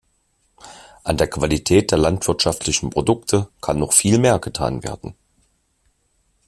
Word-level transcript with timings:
An 1.03 1.17
der 1.17 1.29
Qualität 1.29 1.91
der 1.91 1.99
landwirtschaftlichen 1.99 2.89
Produkte 2.89 3.49
kann 3.61 3.77
noch 3.77 3.93
viel 3.93 4.17
mehr 4.17 4.39
getan 4.39 4.81
werden. 4.81 5.13